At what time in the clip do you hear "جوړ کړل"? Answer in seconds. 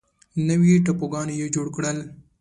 1.55-1.97